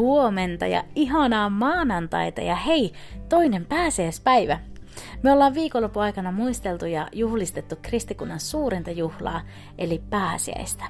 [0.00, 2.92] Huomenta ja ihanaa maanantaita ja hei,
[3.28, 4.58] toinen pääsiäispäivä.
[5.22, 9.40] Me ollaan viikonlopun aikana muisteltu ja juhlistettu kristikunnan suurinta juhlaa,
[9.78, 10.84] eli pääsiäistä.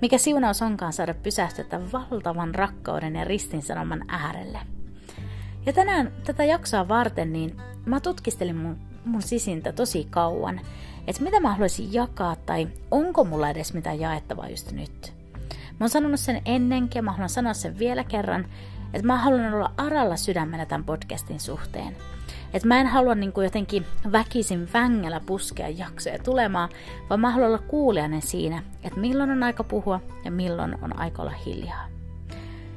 [0.00, 4.58] Mikä siunaus onkaan saada pysähtyä valtavan rakkauden ja ristinsanoman äärelle.
[5.66, 7.56] Ja tänään tätä jaksoa varten, niin
[7.86, 10.60] mä tutkistelin mun, mun sisintä tosi kauan,
[11.06, 15.21] että mitä mä haluaisin jakaa tai onko mulla edes mitään jaettavaa just nyt.
[15.82, 18.46] Mä oon sanonut sen ennenkin ja mä haluan sanoa sen vielä kerran,
[18.94, 21.96] että mä haluan olla aralla sydämellä tämän podcastin suhteen.
[22.54, 26.68] Että mä en halua niin kuin jotenkin väkisin vängellä puskea jaksoja tulemaan,
[27.10, 31.22] vaan mä haluan olla kuulijainen siinä, että milloin on aika puhua ja milloin on aika
[31.22, 31.86] olla hiljaa.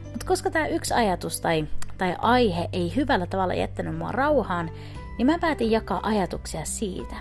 [0.04, 4.72] Mutta koska tämä yksi ajatus tai, tai aihe ei hyvällä tavalla jättänyt mua rauhaan,
[5.18, 7.16] niin mä päätin jakaa ajatuksia siitä.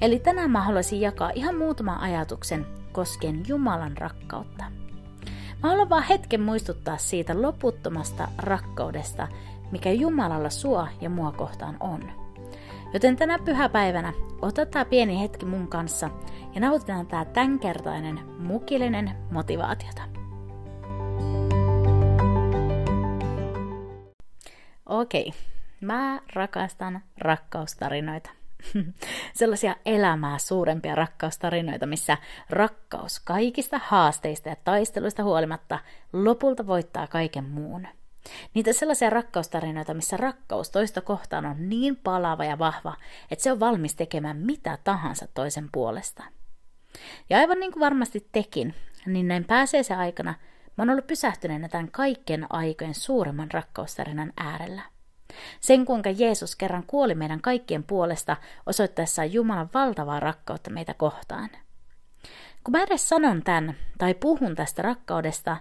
[0.00, 4.79] Eli tänään mä haluaisin jakaa ihan muutaman ajatuksen koskien Jumalan rakkautta.
[5.62, 9.28] Mä haluan vaan hetken muistuttaa siitä loputtomasta rakkaudesta,
[9.70, 12.12] mikä Jumalalla sua ja mua kohtaan on.
[12.92, 14.12] Joten tänä pyhäpäivänä
[14.70, 16.10] tää pieni hetki mun kanssa
[16.54, 20.02] ja nautitaan tää tämänkertainen mukillinen motivaatiota.
[24.86, 25.40] Okei, okay.
[25.80, 28.39] mä rakastan rakkaustarinoita.
[29.34, 32.16] sellaisia elämää suurempia rakkaustarinoita, missä
[32.50, 35.78] rakkaus kaikista haasteista ja taisteluista huolimatta
[36.12, 37.86] lopulta voittaa kaiken muun.
[38.54, 42.96] Niitä sellaisia rakkaustarinoita, missä rakkaus toista kohtaan on niin palava ja vahva,
[43.30, 46.24] että se on valmis tekemään mitä tahansa toisen puolesta.
[47.30, 48.74] Ja aivan niin kuin varmasti tekin,
[49.06, 50.34] niin näin pääseessä aikana
[50.76, 54.82] mä oon ollut pysähtyneenä tämän kaikkien aikojen suuremman rakkaustarinan äärellä–
[55.60, 58.36] sen kuinka Jeesus kerran kuoli meidän kaikkien puolesta
[58.66, 61.50] osoittaessaan Jumalan valtavaa rakkautta meitä kohtaan.
[62.64, 65.56] Kun mä edes sanon tämän tai puhun tästä rakkaudesta,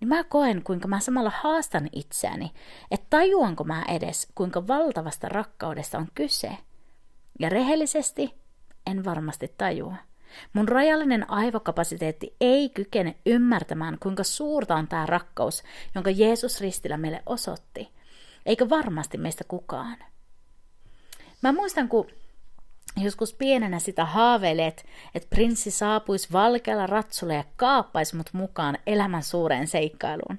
[0.00, 2.52] niin mä koen, kuinka mä samalla haastan itseäni,
[2.90, 6.56] että tajuanko mä edes, kuinka valtavasta rakkaudesta on kyse.
[7.40, 8.34] Ja rehellisesti
[8.86, 9.94] en varmasti tajua.
[10.52, 15.62] Mun rajallinen aivokapasiteetti ei kykene ymmärtämään, kuinka suurta on tämä rakkaus,
[15.94, 17.88] jonka Jeesus ristillä meille osoitti–
[18.46, 19.96] Eikö varmasti meistä kukaan?
[21.42, 22.06] Mä muistan, kun
[22.96, 29.66] joskus pienenä sitä haaveilet, että prinssi saapuisi valkealla ratsulla ja kaappaisi mut mukaan elämän suureen
[29.66, 30.38] seikkailuun.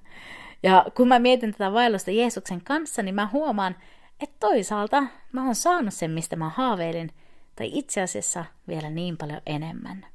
[0.63, 3.75] Ja kun mä mietin tätä vaellusta Jeesuksen kanssa, niin mä huomaan,
[4.19, 7.11] että toisaalta mä oon saanut sen, mistä mä haaveilin,
[7.55, 10.05] tai itse asiassa vielä niin paljon enemmän.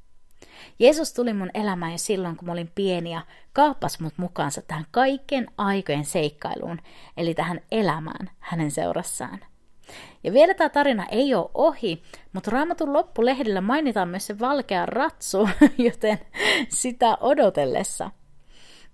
[0.78, 3.20] Jeesus tuli mun elämään jo silloin, kun mä olin pieni ja
[3.52, 6.78] kaappas mut mukaansa tähän kaiken aikojen seikkailuun,
[7.16, 9.40] eli tähän elämään hänen seurassaan.
[10.24, 15.48] Ja vielä tämä tarina ei ole ohi, mutta raamatun loppulehdillä mainitaan myös se valkea ratsu,
[15.78, 16.18] joten
[16.68, 18.10] sitä odotellessa.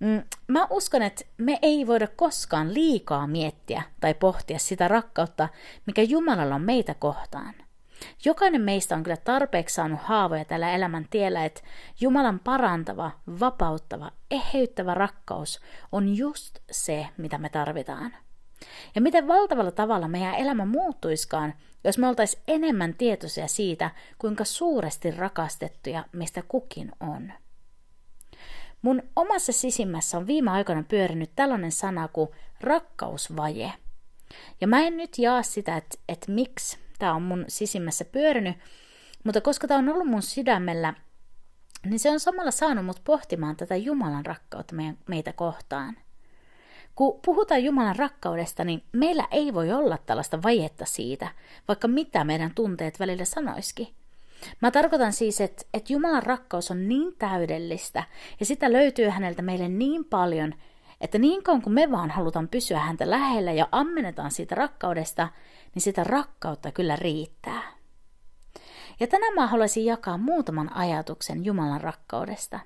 [0.01, 5.49] Mm, mä uskon, että me ei voida koskaan liikaa miettiä tai pohtia sitä rakkautta,
[5.87, 7.55] mikä Jumalalla on meitä kohtaan.
[8.25, 11.61] Jokainen meistä on kyllä tarpeeksi saanut haavoja tällä elämän tiellä, että
[12.01, 15.61] Jumalan parantava, vapauttava, eheyttävä rakkaus
[15.93, 18.17] on just se, mitä me tarvitaan.
[18.95, 25.11] Ja miten valtavalla tavalla meidän elämä muuttuiskaan, jos me oltaisiin enemmän tietoisia siitä, kuinka suuresti
[25.11, 27.33] rakastettuja meistä kukin on.
[28.83, 32.29] Mun omassa sisimmässä on viime aikoina pyörinyt tällainen sana kuin
[32.61, 33.73] rakkausvaje.
[34.61, 38.57] Ja mä en nyt jaa sitä, että, että miksi Tämä on mun sisimmässä pyörinyt,
[39.25, 40.95] mutta koska tämä on ollut mun sydämellä,
[41.85, 44.75] niin se on samalla saanut mut pohtimaan tätä Jumalan rakkautta
[45.09, 45.97] meitä kohtaan.
[46.95, 51.29] Kun puhutaan Jumalan rakkaudesta, niin meillä ei voi olla tällaista vajetta siitä,
[51.69, 53.89] vaikka mitä meidän tunteet välillä sanoisikin.
[54.63, 58.05] Mä tarkoitan siis, että, että Jumalan rakkaus on niin täydellistä
[58.41, 60.55] ja sitä löytyy häneltä meille niin paljon,
[61.01, 65.29] että niin kauan kuin me vaan halutaan pysyä häntä lähellä ja ammennetaan siitä rakkaudesta,
[65.77, 67.73] niin sitä rakkautta kyllä riittää.
[69.01, 72.61] Ja tänään mä haluaisin jakaa muutaman ajatuksen Jumalan rakkaudesta.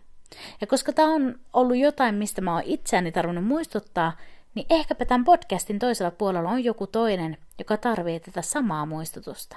[0.60, 4.12] Ja koska tämä on ollut jotain, mistä mä oon itseäni tarvinnut muistuttaa,
[4.54, 9.56] niin ehkäpä tämän podcastin toisella puolella on joku toinen, joka tarvii tätä samaa muistutusta.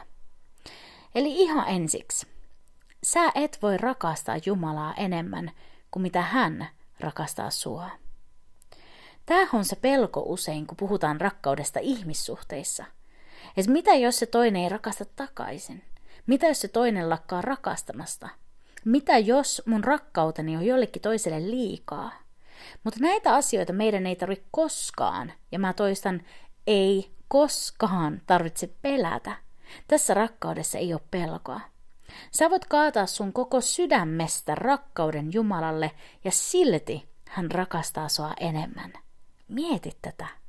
[1.15, 2.27] Eli ihan ensiksi.
[3.03, 5.51] Sä et voi rakastaa Jumalaa enemmän
[5.91, 6.67] kuin mitä hän
[6.99, 7.89] rakastaa sua.
[9.25, 12.85] Tämähän on se pelko usein, kun puhutaan rakkaudesta ihmissuhteissa–
[13.57, 15.83] Et mitä jos se toinen ei rakasta takaisin?
[16.27, 18.29] Mitä jos se toinen lakkaa rakastamasta?
[18.85, 22.11] Mitä jos mun rakkauteni on jollekin toiselle liikaa?
[22.83, 26.21] Mutta näitä asioita meidän ei tarvitse koskaan, ja mä toistan,
[26.67, 29.35] ei koskaan tarvitse pelätä.
[29.87, 31.61] Tässä rakkaudessa ei ole pelkoa.
[32.31, 35.91] Sä voit kaataa sun koko sydämestä rakkauden Jumalalle
[36.23, 38.93] ja silti hän rakastaa sua enemmän.
[39.47, 40.42] Mieti tätä.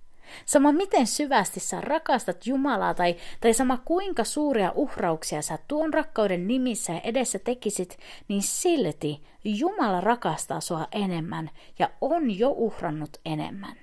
[0.47, 6.49] Sama miten syvästi sä rakastat Jumalaa tai, tai sama kuinka suuria uhrauksia sä tuon rakkauden
[6.49, 7.99] nimissä ja edessä tekisit,
[8.29, 13.77] niin silti Jumala rakastaa sua enemmän ja on jo uhrannut enemmän.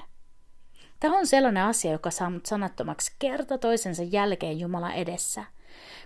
[1.00, 5.46] Tämä on sellainen asia, joka saa mut sanattomaksi kerta toisensa jälkeen Jumala edessä–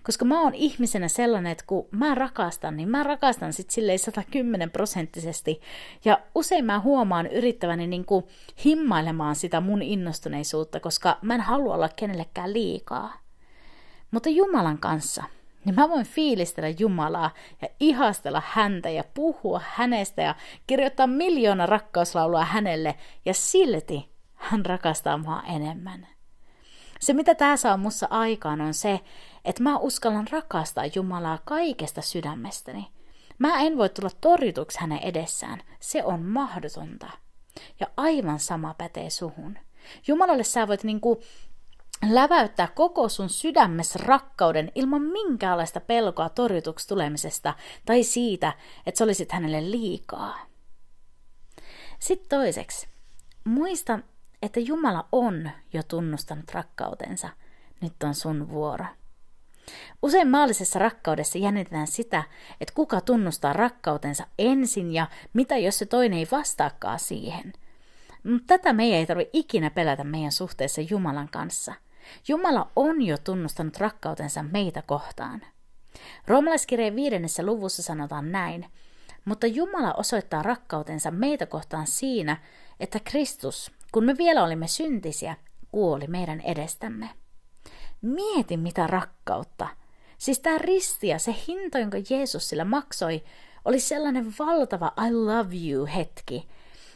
[0.03, 4.71] koska mä oon ihmisenä sellainen, että kun mä rakastan, niin mä rakastan sit silleen 110
[4.71, 5.61] prosenttisesti.
[6.05, 8.25] Ja usein mä huomaan yrittäväni niin kuin
[8.65, 13.13] himmailemaan sitä mun innostuneisuutta, koska mä en halua olla kenellekään liikaa.
[14.11, 15.23] Mutta Jumalan kanssa,
[15.65, 17.31] niin mä voin fiilistellä Jumalaa
[17.61, 20.35] ja ihastella häntä ja puhua hänestä ja
[20.67, 22.95] kirjoittaa miljoona rakkauslaulua hänelle
[23.25, 26.07] ja silti hän rakastaa mua enemmän.
[26.99, 28.99] Se, mitä tämä saa mussa aikaan, on se,
[29.45, 32.87] että mä uskallan rakastaa Jumalaa kaikesta sydämestäni.
[33.39, 35.61] Mä en voi tulla torjutuksi hänen edessään.
[35.79, 37.09] Se on mahdotonta.
[37.79, 39.57] Ja aivan sama pätee suhun.
[40.07, 41.21] Jumalalle sä voit niinku
[42.09, 47.53] läväyttää koko sun sydämessä rakkauden ilman minkäänlaista pelkoa torjutuksi tulemisesta
[47.85, 48.53] tai siitä,
[48.85, 50.39] että sä olisit hänelle liikaa.
[51.99, 52.87] Sitten toiseksi,
[53.43, 53.99] muista,
[54.41, 57.29] että Jumala on jo tunnustanut rakkautensa.
[57.81, 58.85] Nyt on sun vuoro.
[60.01, 62.23] Usein maallisessa rakkaudessa jännitetään sitä,
[62.61, 67.53] että kuka tunnustaa rakkautensa ensin ja mitä jos se toinen ei vastaakaan siihen.
[68.23, 71.73] Mutta tätä meidän ei tarvitse ikinä pelätä meidän suhteessa Jumalan kanssa.
[72.27, 75.41] Jumala on jo tunnustanut rakkautensa meitä kohtaan.
[76.27, 78.65] Roomalaiskirjeen viidennessä luvussa sanotaan näin,
[79.25, 82.37] mutta Jumala osoittaa rakkautensa meitä kohtaan siinä,
[82.79, 85.35] että Kristus, kun me vielä olimme syntisiä,
[85.71, 87.09] kuoli meidän edestämme.
[88.01, 89.67] Mieti mitä rakkautta.
[90.17, 93.23] Siis tämä risti ja se hinta, jonka Jeesus sillä maksoi,
[93.65, 96.47] oli sellainen valtava I love you hetki.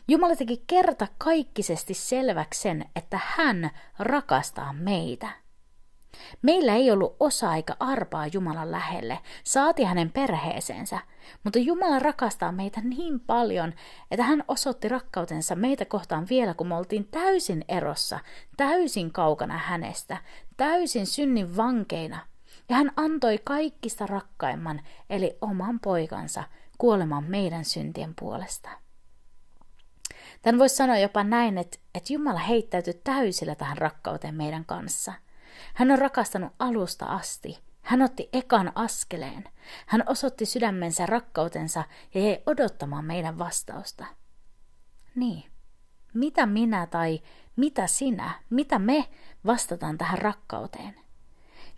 [0.07, 5.29] Jumala teki kerta kaikkisesti selväksi sen, että hän rakastaa meitä.
[6.41, 10.99] Meillä ei ollut osa eikä arpaa Jumalan lähelle, saati hänen perheeseensä,
[11.43, 13.73] mutta Jumala rakastaa meitä niin paljon,
[14.11, 18.19] että hän osoitti rakkautensa meitä kohtaan vielä, kun me oltiin täysin erossa,
[18.57, 20.17] täysin kaukana hänestä,
[20.57, 22.19] täysin synnin vankeina.
[22.69, 26.43] Ja hän antoi kaikista rakkaimman, eli oman poikansa,
[26.77, 28.69] kuolemaan meidän syntien puolesta.
[30.41, 35.13] Tän voisi sanoa jopa näin, että, että Jumala heittäytyi täysillä tähän rakkauteen meidän kanssa–
[35.73, 37.59] hän on rakastanut alusta asti.
[37.81, 39.43] Hän otti ekan askeleen.
[39.85, 41.83] Hän osoitti sydämensä rakkautensa
[42.13, 44.05] ja jäi odottamaan meidän vastausta.
[45.15, 45.51] Niin,
[46.13, 47.19] mitä minä tai
[47.55, 49.05] mitä sinä, mitä me
[49.45, 50.95] vastataan tähän rakkauteen?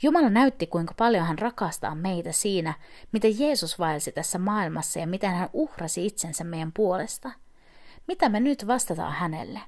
[0.03, 2.73] Jumala näytti, kuinka paljon hän rakastaa meitä siinä,
[3.11, 7.31] miten Jeesus vaelsi tässä maailmassa ja miten hän uhrasi itsensä meidän puolesta.
[8.07, 9.61] Mitä me nyt vastataan hänelle?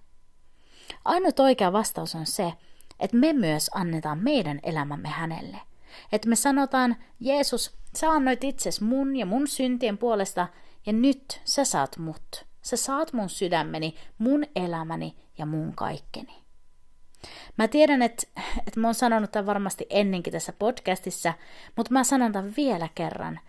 [1.06, 2.53] Ainut oikea vastaus on se,
[3.00, 5.58] että me myös annetaan meidän elämämme hänelle.
[6.12, 10.48] Että me sanotaan, Jeesus, sä annoit itses mun ja mun syntien puolesta,
[10.86, 12.46] ja nyt sä saat mut.
[12.62, 16.44] Sä saat mun sydämeni, mun elämäni ja mun kaikkeni.
[17.58, 18.28] Mä tiedän, että,
[18.68, 21.34] että mä oon sanonut tämän varmasti ennenkin tässä podcastissa,
[21.76, 23.40] mutta mä sanon tämän vielä kerran,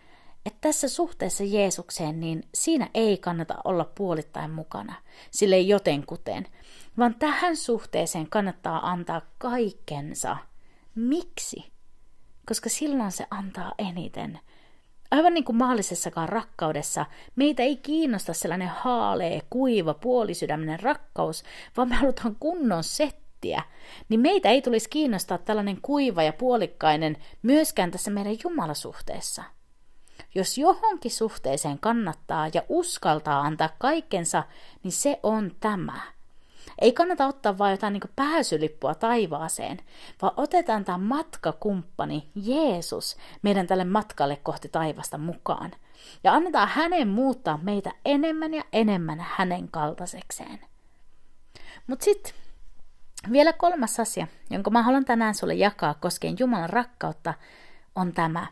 [0.47, 4.95] että tässä suhteessa Jeesukseen, niin siinä ei kannata olla puolittain mukana,
[5.31, 6.47] sille jotenkuten,
[6.99, 10.37] vaan tähän suhteeseen kannattaa antaa kaikkensa.
[10.95, 11.73] Miksi?
[12.47, 14.41] Koska silloin se antaa eniten.
[15.11, 21.45] Aivan niin kuin maallisessakaan rakkaudessa, meitä ei kiinnosta sellainen haalee, kuiva, puolisydäminen rakkaus,
[21.77, 23.63] vaan me halutaan kunnon settiä.
[24.09, 29.45] Niin meitä ei tulisi kiinnostaa tällainen kuiva ja puolikkainen myöskään tässä meidän Jumalasuhteessa.
[30.35, 34.43] Jos johonkin suhteeseen kannattaa ja uskaltaa antaa kaikkensa,
[34.83, 36.01] niin se on tämä–
[36.79, 39.81] ei kannata ottaa vain jotain niin pääsylippua taivaaseen,
[40.23, 45.73] vaan otetaan tämä matkakumppani Jeesus meidän tälle matkalle kohti taivasta mukaan.
[46.25, 50.61] Ja annetaan hänen muuttaa meitä enemmän ja enemmän hänen kaltaisekseen.
[51.87, 52.33] Mutta sitten
[53.33, 57.35] vielä kolmas asia, jonka mä haluan tänään sulle jakaa koskien Jumalan rakkautta,
[57.95, 58.47] on tämä.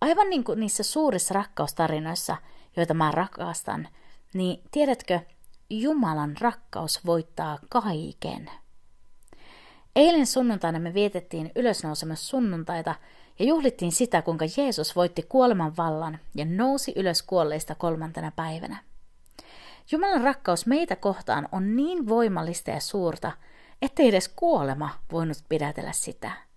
[0.00, 2.36] Aivan niin kuin niissä suurissa rakkaustarinoissa,
[2.76, 3.88] joita mä rakastan,
[4.34, 5.20] niin tiedätkö,
[5.70, 8.50] Jumalan rakkaus voittaa kaiken.
[9.96, 12.94] Eilen sunnuntaina me vietettiin ylösnousemus sunnuntaita
[13.38, 18.76] ja juhlittiin sitä, kuinka Jeesus voitti kuoleman vallan ja nousi ylös kuolleista kolmantena päivänä.
[19.92, 23.32] Jumalan rakkaus meitä kohtaan on niin voimallista ja suurta,
[23.82, 26.47] ettei edes kuolema voinut pidätellä sitä.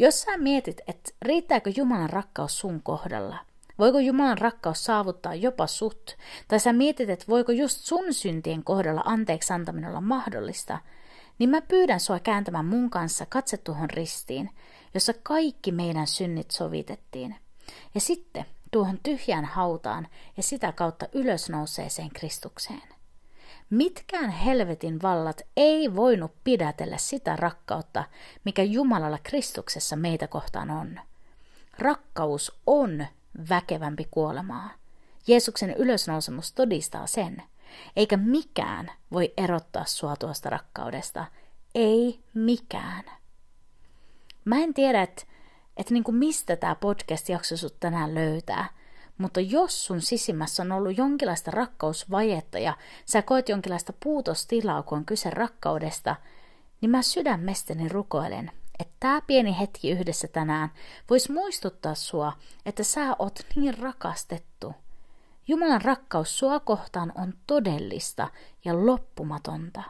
[0.00, 3.36] Jos sä mietit, että riittääkö Jumalan rakkaus sun kohdalla,
[3.78, 6.16] voiko Jumalan rakkaus saavuttaa jopa sut,
[6.48, 10.78] tai sä mietit, että voiko just sun syntien kohdalla anteeksi antaminen olla mahdollista,
[11.38, 14.50] niin mä pyydän sua kääntämään mun kanssa katse tuohon ristiin,
[14.94, 17.36] jossa kaikki meidän synnit sovitettiin.
[17.94, 22.99] Ja sitten tuohon tyhjään hautaan ja sitä kautta ylösnouseeseen Kristukseen.
[23.70, 28.04] Mitkään helvetin vallat ei voinut pidätellä sitä rakkautta,
[28.44, 31.00] mikä Jumalalla Kristuksessa meitä kohtaan on.
[31.78, 33.06] Rakkaus on
[33.48, 34.70] väkevämpi kuolemaa.
[35.26, 37.42] Jeesuksen ylösnousemus todistaa sen,
[37.96, 41.26] eikä mikään voi erottaa sua tuosta rakkaudesta.
[41.74, 43.04] Ei mikään.
[44.44, 45.22] Mä en tiedä, että
[45.76, 48.68] et niinku mistä tämä podcast-jakso sut tänään löytää,
[49.20, 55.04] mutta jos sun sisimmässä on ollut jonkinlaista rakkausvajetta ja sä koet jonkinlaista puutostilaa, kun on
[55.04, 56.16] kyse rakkaudesta,
[56.80, 60.72] niin mä sydämestäni rukoilen, että tämä pieni hetki yhdessä tänään
[61.10, 62.32] voisi muistuttaa sua,
[62.66, 64.74] että sä oot niin rakastettu.
[65.48, 68.28] Jumalan rakkaus sua kohtaan on todellista
[68.64, 69.82] ja loppumatonta.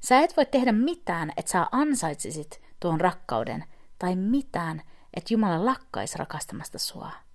[0.00, 3.64] Sä et voi tehdä mitään, että sä ansaitsisit tuon rakkauden,
[3.98, 4.82] tai mitään,
[5.14, 7.25] että Jumala lakkaisi rakastamasta sua.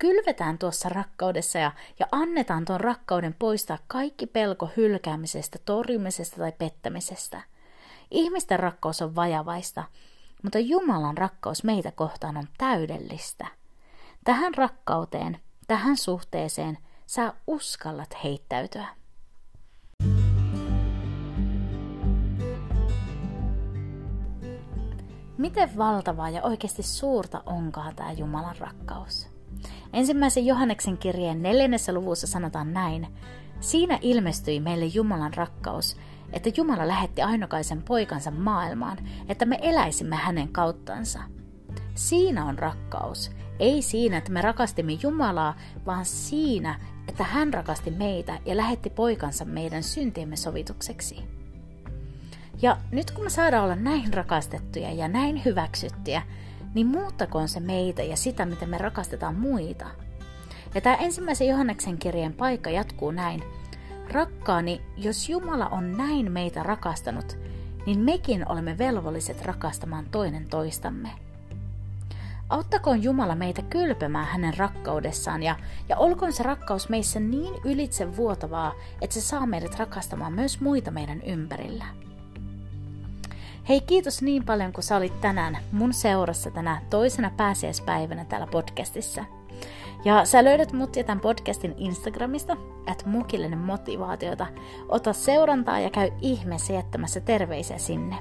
[0.00, 7.42] Kylvetään tuossa rakkaudessa ja, ja annetaan tuon rakkauden poistaa kaikki pelko hylkäämisestä, torjumisesta tai pettämisestä.
[8.10, 9.84] Ihmisten rakkaus on vajavaista,
[10.42, 13.46] mutta Jumalan rakkaus meitä kohtaan on täydellistä.
[14.24, 18.86] Tähän rakkauteen, tähän suhteeseen sä uskallat heittäytyä.
[25.38, 29.29] Miten valtavaa ja oikeasti suurta onkaan tämä Jumalan rakkaus?
[29.92, 33.06] Ensimmäisen Johanneksen kirjeen neljännessä luvussa sanotaan näin.
[33.60, 35.96] Siinä ilmestyi meille Jumalan rakkaus,
[36.32, 41.20] että Jumala lähetti ainokaisen poikansa maailmaan, että me eläisimme hänen kauttansa.
[41.94, 43.30] Siinä on rakkaus.
[43.58, 49.44] Ei siinä, että me rakastimme Jumalaa, vaan siinä, että hän rakasti meitä ja lähetti poikansa
[49.44, 51.16] meidän syntiemme sovitukseksi.
[52.62, 56.22] Ja nyt kun me saadaan olla näin rakastettuja ja näin hyväksyttyjä,
[56.74, 59.86] niin muuttakoon se meitä ja sitä, miten me rakastetaan muita.
[60.74, 63.42] Ja tämä ensimmäisen Johanneksen kirjeen paikka jatkuu näin.
[64.10, 67.38] Rakkaani, jos Jumala on näin meitä rakastanut,
[67.86, 71.10] niin mekin olemme velvolliset rakastamaan toinen toistamme.
[72.48, 75.56] Auttakoon Jumala meitä kylpemään hänen rakkaudessaan ja,
[75.88, 80.90] ja olkoon se rakkaus meissä niin ylitse vuotavaa, että se saa meidät rakastamaan myös muita
[80.90, 81.84] meidän ympärillä.
[83.68, 89.24] Hei kiitos niin paljon, kun sä olit tänään mun seurassa tänä toisena pääsiäispäivänä täällä podcastissa.
[90.04, 94.46] Ja sä löydät mut ja tämän podcastin Instagramista, että mukillinen motivaatiota.
[94.88, 98.16] Ota seurantaa ja käy ihmeessä jättämässä terveisiä sinne.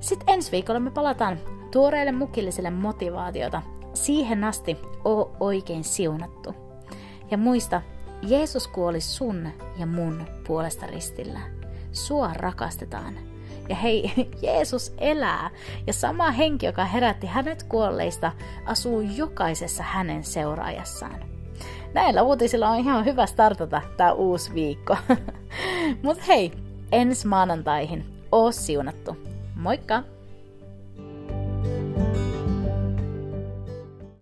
[0.00, 1.38] Sitten ensi viikolla me palataan
[1.70, 3.62] tuoreille mukilliselle motivaatiota.
[3.94, 6.54] Siihen asti oo oikein siunattu.
[7.30, 7.82] Ja muista,
[8.22, 11.40] Jeesus kuoli sun ja mun puolesta ristillä.
[11.92, 13.14] Sua rakastetaan
[13.68, 15.50] ja hei, Jeesus elää.
[15.86, 18.32] Ja sama henki, joka herätti hänet kuolleista,
[18.64, 21.24] asuu jokaisessa hänen seuraajassaan.
[21.94, 24.96] Näillä uutisilla on ihan hyvä startata tämä uusi viikko.
[26.02, 26.52] Mutta hei,
[26.92, 28.04] ensi maanantaihin.
[28.32, 29.16] Oo siunattu.
[29.54, 30.02] Moikka!